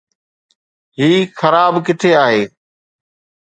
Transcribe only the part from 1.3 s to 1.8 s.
خراب